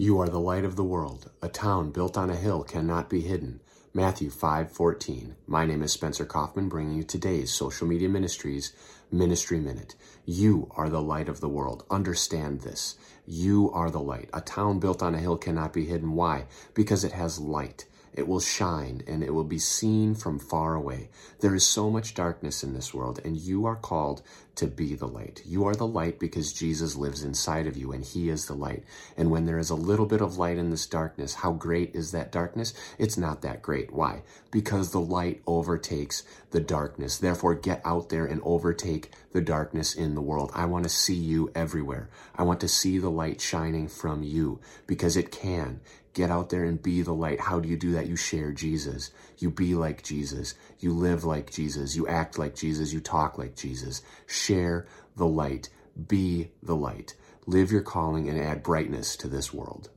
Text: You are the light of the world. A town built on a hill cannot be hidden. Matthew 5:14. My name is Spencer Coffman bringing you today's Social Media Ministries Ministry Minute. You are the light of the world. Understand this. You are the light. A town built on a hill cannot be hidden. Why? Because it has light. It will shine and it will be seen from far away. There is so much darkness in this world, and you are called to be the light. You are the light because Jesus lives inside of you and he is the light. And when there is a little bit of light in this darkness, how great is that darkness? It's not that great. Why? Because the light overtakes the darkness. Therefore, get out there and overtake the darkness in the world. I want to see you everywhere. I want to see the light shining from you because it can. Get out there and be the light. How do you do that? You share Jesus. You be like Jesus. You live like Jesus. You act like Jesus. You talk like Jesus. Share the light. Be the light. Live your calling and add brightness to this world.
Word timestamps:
You 0.00 0.20
are 0.20 0.28
the 0.28 0.38
light 0.38 0.64
of 0.64 0.76
the 0.76 0.84
world. 0.84 1.28
A 1.42 1.48
town 1.48 1.90
built 1.90 2.16
on 2.16 2.30
a 2.30 2.36
hill 2.36 2.62
cannot 2.62 3.10
be 3.10 3.22
hidden. 3.22 3.58
Matthew 3.92 4.30
5:14. 4.30 5.34
My 5.44 5.66
name 5.66 5.82
is 5.82 5.90
Spencer 5.90 6.24
Coffman 6.24 6.68
bringing 6.68 6.94
you 6.94 7.02
today's 7.02 7.50
Social 7.50 7.84
Media 7.84 8.08
Ministries 8.08 8.72
Ministry 9.10 9.58
Minute. 9.58 9.96
You 10.24 10.70
are 10.76 10.88
the 10.88 11.02
light 11.02 11.28
of 11.28 11.40
the 11.40 11.48
world. 11.48 11.82
Understand 11.90 12.60
this. 12.60 12.94
You 13.26 13.72
are 13.72 13.90
the 13.90 13.98
light. 13.98 14.30
A 14.32 14.40
town 14.40 14.78
built 14.78 15.02
on 15.02 15.16
a 15.16 15.20
hill 15.20 15.36
cannot 15.36 15.72
be 15.72 15.86
hidden. 15.86 16.12
Why? 16.12 16.46
Because 16.74 17.02
it 17.02 17.10
has 17.10 17.40
light. 17.40 17.84
It 18.12 18.26
will 18.26 18.40
shine 18.40 19.02
and 19.06 19.22
it 19.22 19.32
will 19.32 19.44
be 19.44 19.58
seen 19.58 20.14
from 20.14 20.38
far 20.38 20.74
away. 20.74 21.10
There 21.40 21.54
is 21.54 21.66
so 21.66 21.90
much 21.90 22.14
darkness 22.14 22.62
in 22.62 22.74
this 22.74 22.92
world, 22.92 23.20
and 23.24 23.36
you 23.36 23.66
are 23.66 23.76
called 23.76 24.22
to 24.58 24.66
be 24.66 24.96
the 24.96 25.06
light. 25.06 25.40
You 25.46 25.66
are 25.66 25.74
the 25.76 25.86
light 25.86 26.18
because 26.18 26.52
Jesus 26.52 26.96
lives 26.96 27.22
inside 27.22 27.68
of 27.68 27.76
you 27.76 27.92
and 27.92 28.04
he 28.04 28.28
is 28.28 28.46
the 28.46 28.54
light. 28.54 28.82
And 29.16 29.30
when 29.30 29.46
there 29.46 29.58
is 29.58 29.70
a 29.70 29.76
little 29.76 30.04
bit 30.04 30.20
of 30.20 30.36
light 30.36 30.58
in 30.58 30.70
this 30.70 30.86
darkness, 30.86 31.34
how 31.34 31.52
great 31.52 31.94
is 31.94 32.10
that 32.10 32.32
darkness? 32.32 32.74
It's 32.98 33.16
not 33.16 33.42
that 33.42 33.62
great. 33.62 33.92
Why? 33.92 34.22
Because 34.50 34.90
the 34.90 35.00
light 35.00 35.42
overtakes 35.46 36.24
the 36.50 36.60
darkness. 36.60 37.18
Therefore, 37.18 37.54
get 37.54 37.80
out 37.84 38.08
there 38.08 38.26
and 38.26 38.40
overtake 38.42 39.12
the 39.30 39.40
darkness 39.40 39.94
in 39.94 40.16
the 40.16 40.22
world. 40.22 40.50
I 40.54 40.64
want 40.64 40.82
to 40.84 40.90
see 40.90 41.14
you 41.14 41.52
everywhere. 41.54 42.10
I 42.34 42.42
want 42.42 42.58
to 42.60 42.68
see 42.68 42.98
the 42.98 43.10
light 43.10 43.40
shining 43.40 43.86
from 43.86 44.24
you 44.24 44.58
because 44.88 45.16
it 45.16 45.30
can. 45.30 45.80
Get 46.14 46.30
out 46.30 46.50
there 46.50 46.64
and 46.64 46.82
be 46.82 47.02
the 47.02 47.12
light. 47.12 47.38
How 47.38 47.60
do 47.60 47.68
you 47.68 47.76
do 47.76 47.92
that? 47.92 47.97
You 48.06 48.16
share 48.16 48.52
Jesus. 48.52 49.10
You 49.38 49.50
be 49.50 49.74
like 49.74 50.02
Jesus. 50.02 50.54
You 50.78 50.92
live 50.92 51.24
like 51.24 51.50
Jesus. 51.50 51.96
You 51.96 52.06
act 52.06 52.38
like 52.38 52.54
Jesus. 52.54 52.92
You 52.92 53.00
talk 53.00 53.38
like 53.38 53.56
Jesus. 53.56 54.02
Share 54.26 54.86
the 55.16 55.26
light. 55.26 55.68
Be 56.06 56.50
the 56.62 56.76
light. 56.76 57.14
Live 57.46 57.72
your 57.72 57.82
calling 57.82 58.28
and 58.28 58.38
add 58.38 58.62
brightness 58.62 59.16
to 59.16 59.28
this 59.28 59.52
world. 59.52 59.90